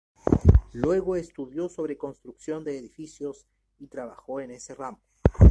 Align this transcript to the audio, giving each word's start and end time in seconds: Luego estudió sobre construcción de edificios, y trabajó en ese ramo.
Luego 0.73 1.15
estudió 1.15 1.69
sobre 1.69 1.95
construcción 1.95 2.63
de 2.63 2.75
edificios, 2.75 3.45
y 3.77 3.85
trabajó 3.85 4.39
en 4.41 4.49
ese 4.49 4.73
ramo. 4.73 4.99